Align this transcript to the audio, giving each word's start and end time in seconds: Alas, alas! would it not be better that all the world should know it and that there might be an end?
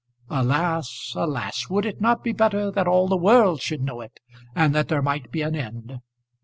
Alas, 0.31 1.13
alas! 1.15 1.69
would 1.69 1.85
it 1.85 2.01
not 2.01 2.23
be 2.23 2.31
better 2.31 2.71
that 2.71 2.87
all 2.87 3.07
the 3.07 3.15
world 3.15 3.61
should 3.61 3.81
know 3.83 4.01
it 4.01 4.19
and 4.55 4.73
that 4.73 4.87
there 4.87 4.99
might 5.03 5.29
be 5.31 5.43
an 5.43 5.55
end? 5.55 5.99